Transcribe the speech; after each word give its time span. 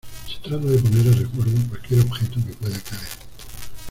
se 0.25 0.39
trata 0.49 0.65
de 0.65 0.79
poner 0.79 1.09
a 1.09 1.11
resguardo 1.15 1.69
cualquier 1.69 1.99
objeto 2.01 2.39
que 2.47 2.53
pueda 2.55 2.81
caer. 2.81 3.07